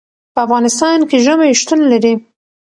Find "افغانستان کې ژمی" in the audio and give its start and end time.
0.45-1.51